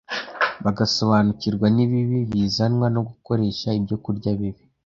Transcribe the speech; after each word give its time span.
bagasobanukirwa 0.63 1.67
n’ibibi 1.75 2.19
bizanwa 2.31 2.85
no 2.95 3.01
gukoresha 3.09 3.67
ibyokurya 3.79 4.31
bibi, 4.39 4.63